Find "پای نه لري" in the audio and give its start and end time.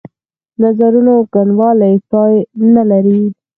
2.11-3.19